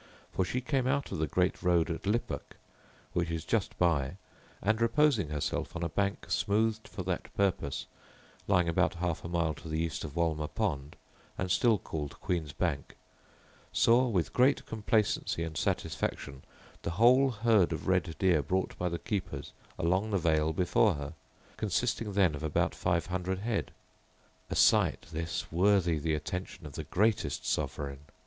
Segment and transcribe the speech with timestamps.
[0.33, 2.55] For she came out of the great road at Lippock,
[3.13, 4.17] which is just by,
[4.59, 7.85] and reposing herself on a bank smoothed for that purpose,
[8.47, 10.95] lying about half a mile to the east of Wolmer pond,
[11.37, 12.95] and still called Queen's bank,
[13.71, 16.41] saw with great complacency and satisfaction
[16.81, 21.13] the whole herd of red deer brought by the keepers along the vale before her,
[21.57, 23.69] consisting then of about five hundred head.
[24.49, 27.99] A sight this, worthy the attention of the greatest sovereign!